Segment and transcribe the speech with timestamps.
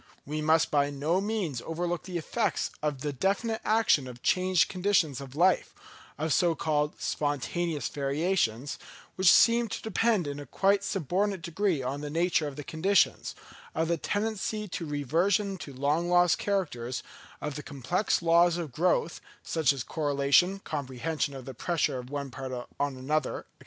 [0.25, 5.21] We must by no means overlook the effects of the definite action of changed conditions
[5.21, 5.75] of life,
[6.17, 8.79] of so called spontaneous variations,
[9.15, 13.35] which seem to depend in a quite subordinate degree on the nature of the conditions,
[13.75, 17.03] of the tendency to reversion to long lost characters,
[17.39, 22.09] of the complex laws of growth, such as of correlation, comprehension, of the pressure of
[22.09, 23.57] one part on another, &c.